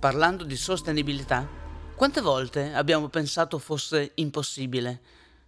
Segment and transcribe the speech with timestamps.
[0.00, 1.46] Parlando di sostenibilità,
[1.94, 5.02] quante volte abbiamo pensato fosse impossibile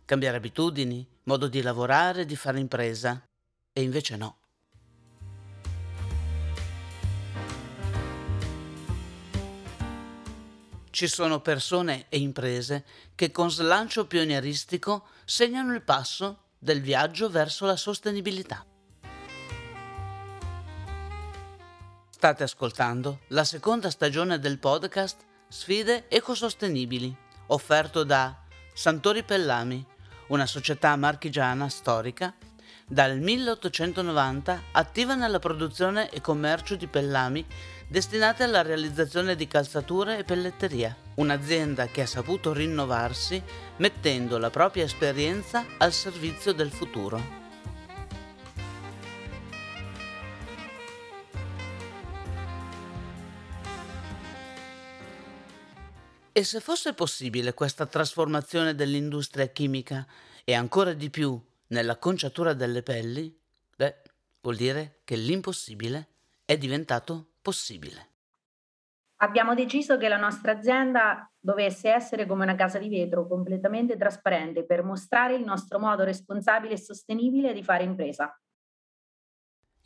[0.05, 3.27] cambiare abitudini, modo di lavorare, di fare impresa,
[3.73, 4.37] e invece no.
[10.91, 12.85] Ci sono persone e imprese
[13.15, 18.67] che con slancio pionieristico segnano il passo del viaggio verso la sostenibilità.
[22.23, 27.13] State ascoltando la seconda stagione del podcast Sfide ecosostenibili,
[27.49, 29.85] offerto da Santori Pellami,
[30.29, 32.33] una società marchigiana storica
[32.87, 37.45] dal 1890 attiva nella produzione e commercio di pellami
[37.89, 43.43] destinate alla realizzazione di calzature e pelletteria, un'azienda che ha saputo rinnovarsi
[43.79, 47.42] mettendo la propria esperienza al servizio del futuro.
[56.35, 60.07] E se fosse possibile questa trasformazione dell'industria chimica
[60.45, 63.39] e ancora di più nella conciatura delle pelli,
[63.77, 63.97] beh,
[64.41, 66.09] vuol dire che l'impossibile
[66.47, 68.09] è diventato possibile.
[69.17, 74.65] Abbiamo deciso che la nostra azienda dovesse essere come una casa di vetro completamente trasparente
[74.65, 78.35] per mostrare il nostro modo responsabile e sostenibile di fare impresa.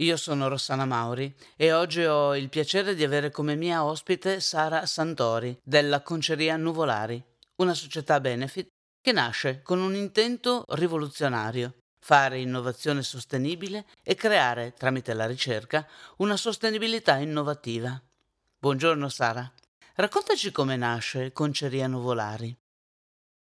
[0.01, 4.85] Io sono Rossana Mauri e oggi ho il piacere di avere come mia ospite Sara
[4.85, 7.23] Santori della Conceria Nuvolari,
[7.57, 8.69] una società benefit
[9.01, 15.87] che nasce con un intento rivoluzionario, fare innovazione sostenibile e creare, tramite la ricerca,
[16.19, 17.99] una sostenibilità innovativa.
[18.59, 19.51] Buongiorno Sara.
[19.95, 22.55] Raccontaci come nasce Conceria Nuvolari.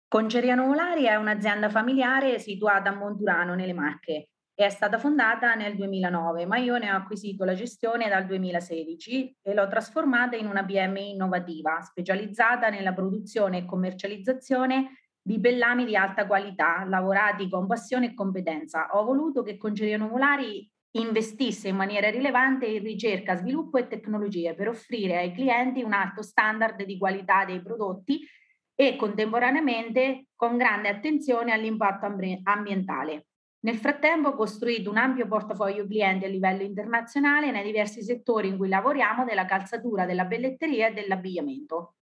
[0.08, 4.28] Conceria Nuvolari è un'azienda familiare situata a Monturano, nelle Marche
[4.64, 9.52] è stata fondata nel 2009, ma io ne ho acquisito la gestione dal 2016 e
[9.52, 16.26] l'ho trasformata in una PMI innovativa, specializzata nella produzione e commercializzazione di bellami di alta
[16.26, 18.88] qualità, lavorati con passione e competenza.
[18.92, 24.68] Ho voluto che Conceria Nuvolari investisse in maniera rilevante in ricerca, sviluppo e tecnologie per
[24.68, 28.26] offrire ai clienti un alto standard di qualità dei prodotti
[28.74, 33.26] e contemporaneamente con grande attenzione all'impatto ambientale.
[33.60, 38.56] Nel frattempo ho costruito un ampio portafoglio clienti a livello internazionale nei diversi settori in
[38.56, 41.94] cui lavoriamo, della calzatura, della belletteria e dell'abbigliamento.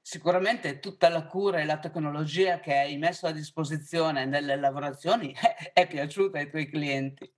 [0.00, 5.34] Sicuramente tutta la cura e la tecnologia che hai messo a disposizione nelle lavorazioni
[5.72, 7.30] è piaciuta ai tuoi clienti.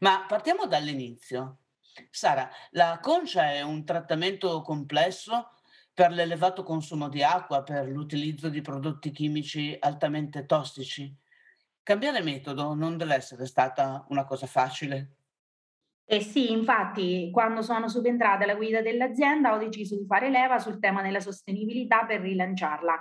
[0.00, 1.60] Ma partiamo dall'inizio.
[2.10, 5.52] Sara, la concia è un trattamento complesso
[5.92, 11.14] per l'elevato consumo di acqua, per l'utilizzo di prodotti chimici altamente tossici.
[11.82, 15.16] Cambiare metodo non deve essere stata una cosa facile.
[16.04, 20.80] Eh sì, infatti, quando sono subentrata alla guida dell'azienda ho deciso di fare leva sul
[20.80, 22.98] tema della sostenibilità per rilanciarla.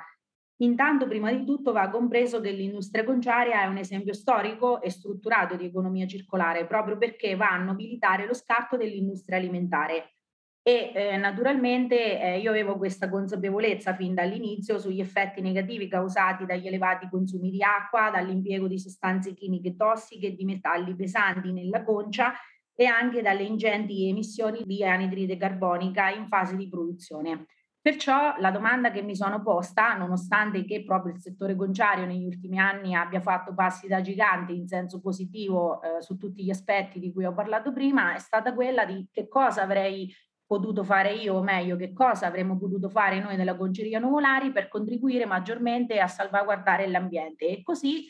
[0.61, 5.55] Intanto, prima di tutto, va compreso che l'industria conciaria è un esempio storico e strutturato
[5.55, 10.18] di economia circolare, proprio perché va a nobilitare lo scarto dell'industria alimentare
[10.61, 16.67] e eh, naturalmente eh, io avevo questa consapevolezza fin dall'inizio sugli effetti negativi causati dagli
[16.67, 22.33] elevati consumi di acqua, dall'impiego di sostanze chimiche tossiche e di metalli pesanti nella concia
[22.75, 27.45] e anche dalle ingenti emissioni di anidride carbonica in fase di produzione.
[27.81, 32.59] Perciò la domanda che mi sono posta, nonostante che proprio il settore conciario negli ultimi
[32.59, 37.11] anni abbia fatto passi da gigante in senso positivo eh, su tutti gli aspetti di
[37.13, 40.13] cui ho parlato prima, è stata quella di che cosa avrei
[40.49, 44.67] potuto fare io, o meglio, che cosa avremmo potuto fare noi nella Conceria Nuvolari per
[44.67, 47.45] contribuire maggiormente a salvaguardare l'ambiente.
[47.45, 48.07] E così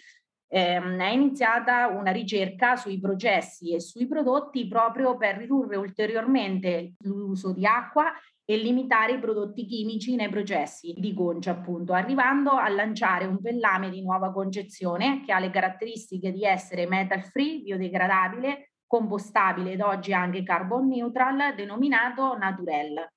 [0.48, 7.52] ehm, è iniziata una ricerca sui processi e sui prodotti proprio per ridurre ulteriormente l'uso
[7.52, 8.10] di acqua
[8.46, 13.90] e limitare i prodotti chimici nei processi di concia, appunto, arrivando a lanciare un pellame
[13.90, 20.14] di nuova concezione che ha le caratteristiche di essere metal free, biodegradabile, compostabile ed oggi
[20.14, 23.08] anche carbon neutral denominato Naturel.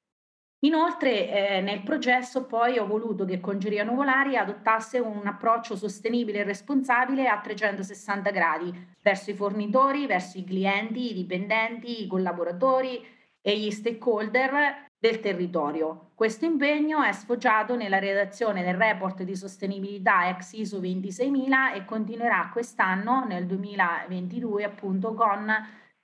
[0.65, 6.45] Inoltre eh, nel processo poi ho voluto che Congeria Nuvolari adottasse un approccio sostenibile e
[6.45, 13.03] responsabile a 360 gradi verso i fornitori, verso i clienti, i dipendenti, i collaboratori
[13.41, 16.13] e gli stakeholder del territorio.
[16.15, 22.51] Questo impegno è sfoggiato nella redazione del report di sostenibilità ex ISO 26000 e continuerà
[22.53, 25.53] quest'anno nel 2022 appunto con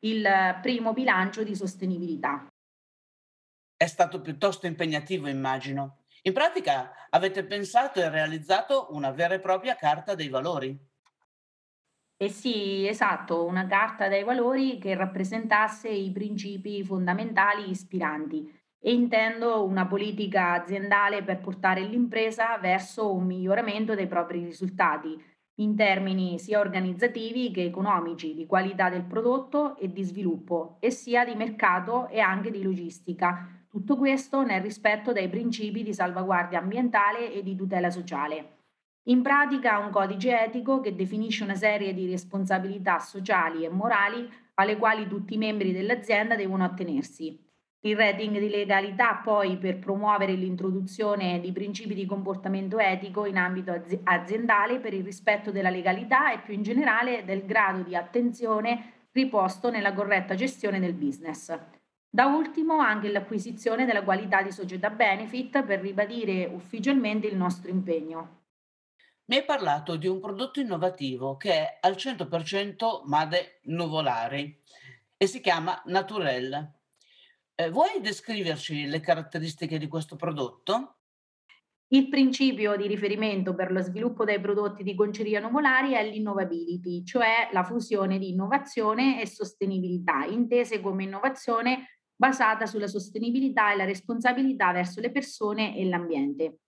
[0.01, 0.29] il
[0.61, 2.45] primo bilancio di sostenibilità.
[3.77, 5.99] È stato piuttosto impegnativo, immagino.
[6.23, 10.77] In pratica avete pensato e realizzato una vera e propria carta dei valori.
[12.17, 19.65] Eh sì, esatto, una carta dei valori che rappresentasse i principi fondamentali ispiranti e intendo
[19.65, 26.61] una politica aziendale per portare l'impresa verso un miglioramento dei propri risultati in termini sia
[26.61, 32.21] organizzativi che economici, di qualità del prodotto e di sviluppo, e sia di mercato e
[32.21, 33.65] anche di logistica.
[33.69, 38.57] Tutto questo nel rispetto dei principi di salvaguardia ambientale e di tutela sociale.
[39.09, 44.77] In pratica un codice etico che definisce una serie di responsabilità sociali e morali alle
[44.77, 47.48] quali tutti i membri dell'azienda devono attenersi.
[47.83, 53.81] Il rating di legalità poi per promuovere l'introduzione di principi di comportamento etico in ambito
[54.03, 59.71] aziendale per il rispetto della legalità e più in generale del grado di attenzione riposto
[59.71, 61.57] nella corretta gestione del business.
[62.11, 68.47] Da ultimo anche l'acquisizione della qualità di società benefit per ribadire ufficialmente il nostro impegno.
[69.27, 74.63] Mi hai parlato di un prodotto innovativo che è al 100% Made Nuvolari
[75.17, 76.78] e si chiama Naturel.
[77.61, 80.99] Eh, vuoi descriverci le caratteristiche di questo prodotto?
[81.89, 87.49] Il principio di riferimento per lo sviluppo dei prodotti di conceria nuvolari è l'innovability, cioè
[87.51, 94.71] la fusione di innovazione e sostenibilità, intese come innovazione basata sulla sostenibilità e la responsabilità
[94.71, 96.59] verso le persone e l'ambiente.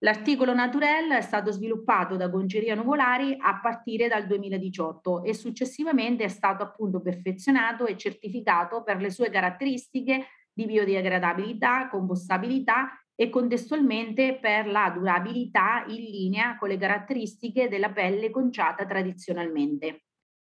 [0.00, 6.28] L'articolo Naturel è stato sviluppato da Conceria Nuvolari a partire dal 2018 e successivamente è
[6.28, 14.66] stato appunto perfezionato e certificato per le sue caratteristiche di biodegradabilità, compostabilità e contestualmente per
[14.66, 20.02] la durabilità in linea con le caratteristiche della pelle conciata tradizionalmente.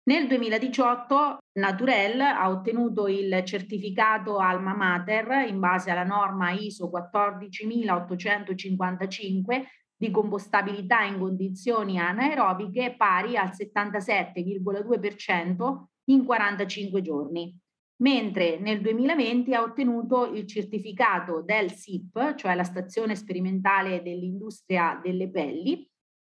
[0.03, 9.67] Nel 2018 Naturel ha ottenuto il certificato Alma Mater in base alla norma ISO 14855
[9.95, 17.55] di compostabilità in condizioni anaerobiche pari al 77,2% in 45 giorni,
[17.97, 25.29] mentre nel 2020 ha ottenuto il certificato del SIP, cioè la stazione sperimentale dell'industria delle
[25.29, 25.87] pelli,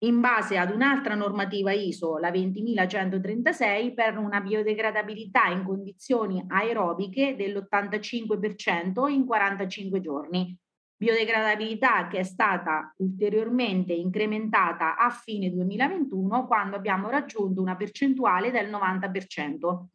[0.02, 9.08] in base ad un'altra normativa ISO, la 20136, per una biodegradabilità in condizioni aerobiche dell'85%
[9.08, 10.56] in 45 giorni.
[10.96, 18.70] Biodegradabilità che è stata ulteriormente incrementata a fine 2021 quando abbiamo raggiunto una percentuale del
[18.70, 19.86] 90%.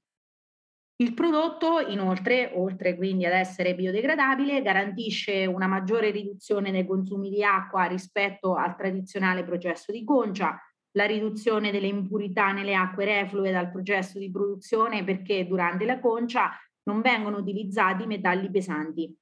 [0.99, 7.43] Il prodotto, inoltre, oltre quindi ad essere biodegradabile, garantisce una maggiore riduzione nei consumi di
[7.43, 10.59] acqua rispetto al tradizionale processo di concia,
[10.97, 16.49] la riduzione delle impurità nelle acque reflue dal processo di produzione perché durante la concia
[16.85, 19.15] non vengono utilizzati metalli pesanti.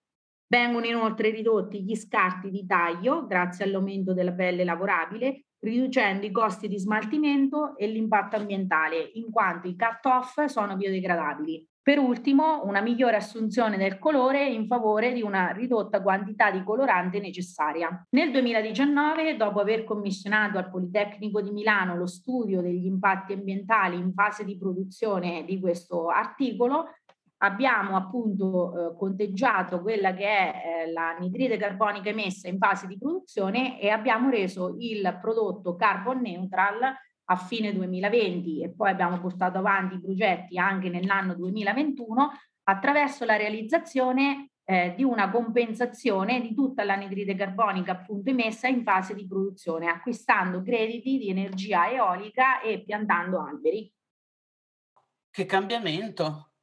[0.47, 6.67] Vengono inoltre ridotti gli scarti di taglio grazie all'aumento della pelle lavorabile, riducendo i costi
[6.67, 11.67] di smaltimento e l'impatto ambientale, in quanto i cut-off sono biodegradabili.
[11.85, 17.19] Per ultimo, una migliore assunzione del colore in favore di una ridotta quantità di colorante
[17.19, 18.07] necessaria.
[18.09, 24.13] Nel 2019, dopo aver commissionato al Politecnico di Milano lo studio degli impatti ambientali in
[24.13, 26.87] fase di produzione di questo articolo,
[27.37, 30.53] abbiamo appunto eh, conteggiato quella che è
[30.85, 36.81] eh, l'anidride carbonica emessa in fase di produzione e abbiamo reso il prodotto carbon neutral
[37.27, 42.31] a fine 2020 e poi abbiamo portato avanti i progetti anche nell'anno 2021
[42.63, 49.13] attraverso la realizzazione eh, di una compensazione di tutta l'anidride carbonica appunto emessa in fase
[49.13, 53.91] di produzione, acquistando crediti di energia eolica e piantando alberi.
[55.29, 56.54] Che cambiamento!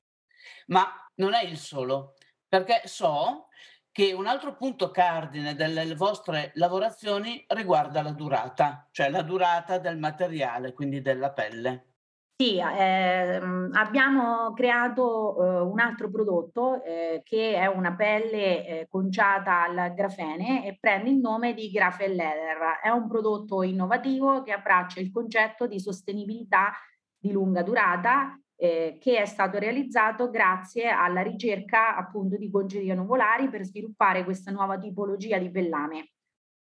[0.73, 2.15] Ma non è il solo,
[2.49, 3.49] perché so
[3.91, 9.99] che un altro punto cardine delle vostre lavorazioni riguarda la durata, cioè la durata del
[9.99, 11.89] materiale, quindi della pelle.
[12.35, 19.65] Sì, ehm, abbiamo creato eh, un altro prodotto eh, che è una pelle eh, conciata
[19.65, 22.81] al grafene e prende il nome di Graphel Leather.
[22.83, 26.73] È un prodotto innovativo che abbraccia il concetto di sostenibilità
[27.17, 33.49] di lunga durata eh, che è stato realizzato grazie alla ricerca appunto di congerie nuvolari
[33.49, 36.13] per sviluppare questa nuova tipologia di pellame.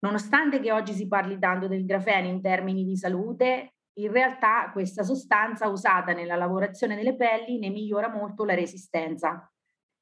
[0.01, 5.01] Nonostante che oggi si parli tanto del grafene in termini di salute, in realtà questa
[5.01, 9.51] sostanza usata nella lavorazione delle pelli ne migliora molto la resistenza.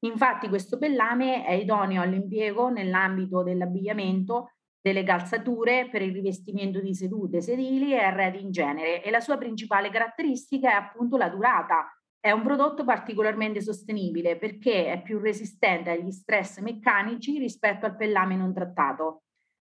[0.00, 4.50] Infatti questo pellame è idoneo all'impiego nell'ambito dell'abbigliamento,
[4.80, 9.36] delle calzature per il rivestimento di sedute, sedili e arredi in genere e la sua
[9.36, 11.92] principale caratteristica è appunto la durata.
[12.20, 18.36] È un prodotto particolarmente sostenibile perché è più resistente agli stress meccanici rispetto al pellame
[18.36, 19.22] non trattato.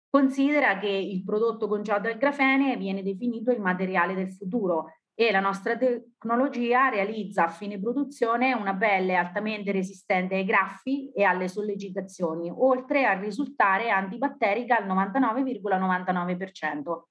[0.09, 5.39] Considera che il prodotto conciato al grafene viene definito il materiale del futuro e la
[5.39, 12.51] nostra tecnologia realizza a fine produzione una pelle altamente resistente ai graffi e alle sollecitazioni,
[12.53, 17.03] oltre a risultare antibatterica al 99,99%.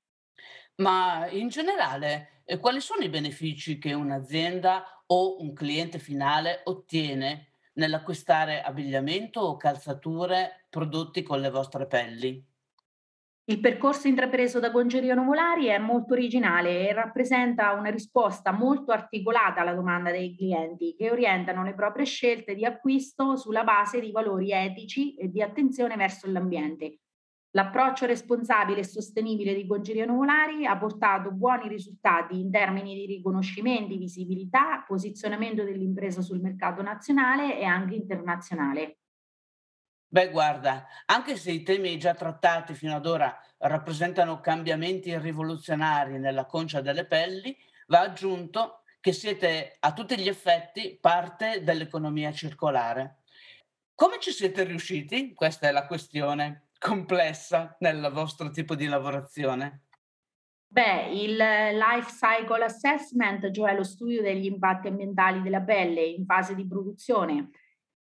[0.77, 7.53] Ma in generale, eh, quali sono i benefici che un'azienda o un cliente finale ottiene
[7.75, 12.45] nell'acquistare abbigliamento o calzature prodotti con le vostre pelli?
[13.47, 19.61] Il percorso intrapreso da Congeria Nuvolari è molto originale e rappresenta una risposta molto articolata
[19.61, 24.51] alla domanda dei clienti che orientano le proprie scelte di acquisto sulla base di valori
[24.51, 27.01] etici e di attenzione verso l'ambiente.
[27.51, 33.99] L'approccio responsabile e sostenibile di Congeria Nuvolari ha portato buoni risultati in termini di riconoscimenti,
[33.99, 39.01] visibilità, posizionamento dell'impresa sul mercato nazionale e anche internazionale.
[40.15, 46.47] Beh, guarda, anche se i temi già trattati fino ad ora rappresentano cambiamenti rivoluzionari nella
[46.47, 47.57] concia delle pelli,
[47.89, 53.23] va aggiunto che siete a tutti gli effetti parte dell'economia circolare.
[53.93, 55.35] Come ci siete riusciti?
[55.35, 59.87] Questa è la questione complessa nel vostro tipo di lavorazione.
[60.69, 66.55] Beh, il life cycle assessment, cioè lo studio degli impatti ambientali della pelle in fase
[66.55, 67.51] di produzione,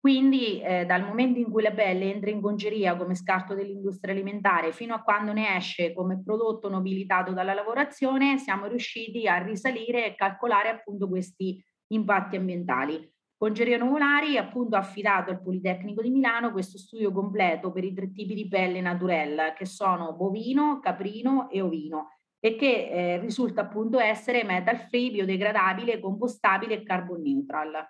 [0.00, 4.72] quindi eh, dal momento in cui la pelle entra in congeria come scarto dell'industria alimentare
[4.72, 10.14] fino a quando ne esce come prodotto nobilitato dalla lavorazione, siamo riusciti a risalire e
[10.14, 13.12] calcolare appunto questi impatti ambientali.
[13.36, 18.12] Congeria Nuvolari appunto ha affidato al Politecnico di Milano questo studio completo per i tre
[18.12, 23.98] tipi di pelle naturelle che sono bovino, caprino e ovino e che eh, risulta appunto
[23.98, 27.86] essere metal free, biodegradabile, compostabile e carbon neutral.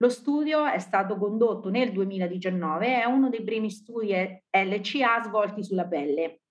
[0.00, 5.64] Lo studio è stato condotto nel 2019 e è uno dei primi studi LCA svolti
[5.64, 6.42] sulla pelle.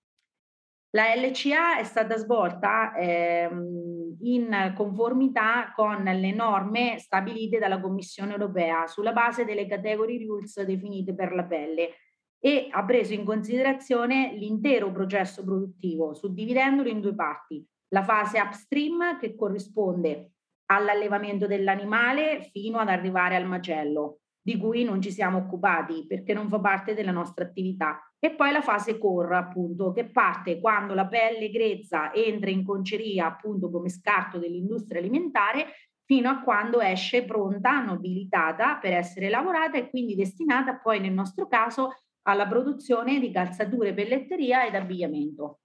[0.89, 8.85] La LCA è stata svolta ehm, in conformità con le norme stabilite dalla Commissione europea
[8.87, 11.91] sulla base delle category rules definite per la pelle
[12.39, 17.65] e ha preso in considerazione l'intero processo produttivo, suddividendolo in due parti.
[17.89, 20.31] La fase upstream che corrisponde
[20.67, 26.47] all'allevamento dell'animale fino ad arrivare al macello, di cui non ci siamo occupati perché non
[26.47, 28.01] fa parte della nostra attività.
[28.19, 33.27] E poi la fase core, appunto, che parte quando la pelle grezza entra in conceria,
[33.27, 35.67] appunto, come scarto dell'industria alimentare,
[36.03, 41.47] fino a quando esce pronta, nobilitata per essere lavorata e quindi destinata poi nel nostro
[41.47, 41.91] caso
[42.23, 45.59] alla produzione di calzature, pelletteria ed abbigliamento.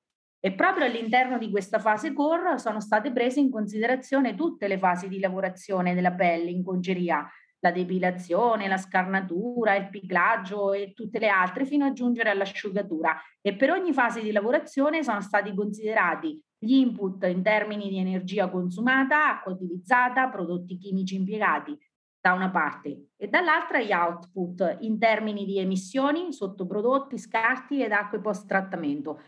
[0.45, 5.07] E proprio all'interno di questa fase core sono state prese in considerazione tutte le fasi
[5.07, 7.25] di lavorazione della pelle in congeria,
[7.61, 13.17] la depilazione, la scarnatura, il piclaggio e tutte le altre fino a giungere all'asciugatura.
[13.41, 18.51] E per ogni fase di lavorazione sono stati considerati gli input in termini di energia
[18.51, 21.79] consumata, acqua utilizzata, prodotti chimici impiegati
[22.21, 28.21] da una parte e dall'altra gli output in termini di emissioni, sottoprodotti, scarti ed acque
[28.21, 29.21] post trattamento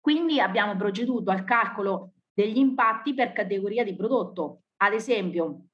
[0.00, 5.66] quindi abbiamo proceduto al calcolo degli impatti per categoria di prodotto, ad esempio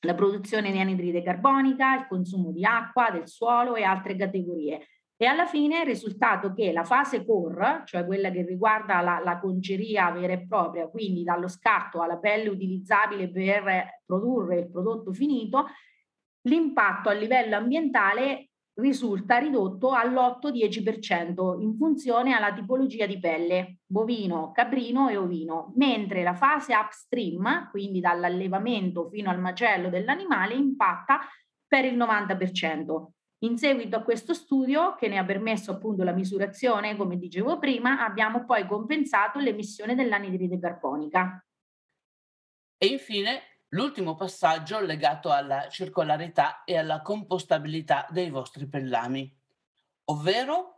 [0.00, 4.86] la produzione di anidride carbonica, il consumo di acqua, del suolo e altre categorie.
[5.16, 9.40] E alla fine è risultato che la fase core, cioè quella che riguarda la, la
[9.40, 15.66] conceria vera e propria, quindi dallo scarto alla pelle utilizzabile per produrre il prodotto finito,
[16.42, 18.47] l'impatto a livello ambientale
[18.78, 26.34] risulta ridotto all'8-10% in funzione alla tipologia di pelle, bovino, caprino e ovino, mentre la
[26.34, 31.20] fase upstream, quindi dall'allevamento fino al macello dell'animale, impatta
[31.66, 33.06] per il 90%.
[33.42, 38.04] In seguito a questo studio, che ne ha permesso appunto la misurazione, come dicevo prima,
[38.04, 41.44] abbiamo poi compensato l'emissione dell'anidride carbonica.
[42.76, 43.40] E infine
[43.72, 49.30] L'ultimo passaggio legato alla circolarità e alla compostabilità dei vostri pellami,
[50.04, 50.76] ovvero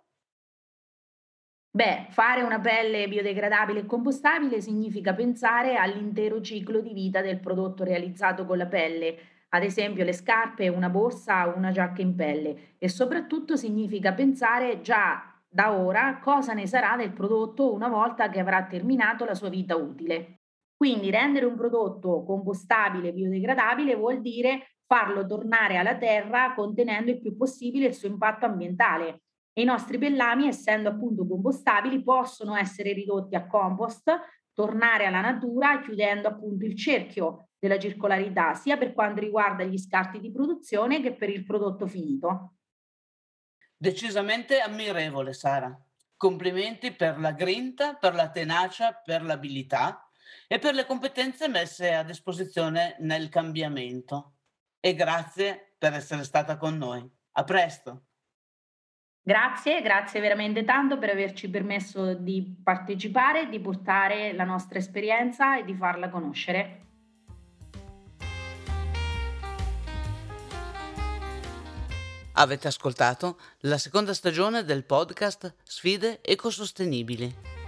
[1.73, 7.85] Beh, fare una pelle biodegradabile e compostabile significa pensare all'intero ciclo di vita del prodotto
[7.85, 9.17] realizzato con la pelle,
[9.51, 14.81] ad esempio le scarpe, una borsa o una giacca in pelle, e soprattutto significa pensare
[14.81, 19.49] già da ora cosa ne sarà del prodotto una volta che avrà terminato la sua
[19.49, 20.40] vita utile.
[20.81, 27.37] Quindi rendere un prodotto compostabile, biodegradabile vuol dire farlo tornare alla terra contenendo il più
[27.37, 29.25] possibile il suo impatto ambientale.
[29.53, 34.11] E i nostri pellami, essendo appunto compostabili, possono essere ridotti a compost,
[34.55, 40.19] tornare alla natura, chiudendo appunto il cerchio della circolarità, sia per quanto riguarda gli scarti
[40.19, 42.55] di produzione che per il prodotto finito.
[43.77, 45.79] Decisamente ammirevole, Sara.
[46.17, 50.07] Complimenti per la grinta, per la tenacia, per l'abilità
[50.47, 54.35] e per le competenze messe a disposizione nel cambiamento.
[54.81, 57.09] E grazie per essere stata con noi.
[57.33, 58.05] A presto!
[59.23, 65.65] Grazie, grazie veramente tanto per averci permesso di partecipare, di portare la nostra esperienza e
[65.65, 66.87] di farla conoscere.
[72.35, 77.60] Avete ascoltato la seconda stagione del podcast Sfide ecosostenibili.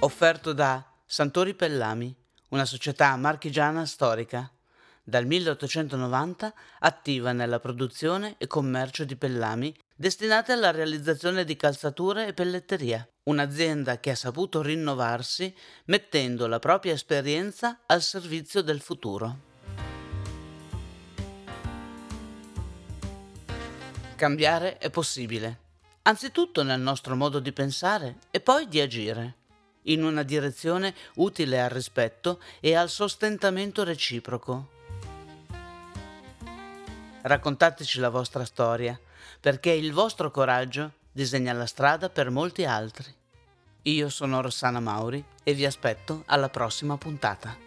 [0.00, 2.14] Offerto da Santori Pellami,
[2.50, 4.52] una società marchigiana storica,
[5.02, 12.34] dal 1890 attiva nella produzione e commercio di pellami destinate alla realizzazione di calzature e
[12.34, 15.54] pelletteria, un'azienda che ha saputo rinnovarsi
[15.86, 19.38] mettendo la propria esperienza al servizio del futuro.
[24.14, 25.60] Cambiare è possibile,
[26.02, 29.36] anzitutto nel nostro modo di pensare e poi di agire,
[29.86, 34.68] in una direzione utile al rispetto e al sostentamento reciproco.
[37.22, 38.98] Raccontateci la vostra storia,
[39.40, 43.12] perché il vostro coraggio disegna la strada per molti altri.
[43.82, 47.65] Io sono Rossana Mauri e vi aspetto alla prossima puntata.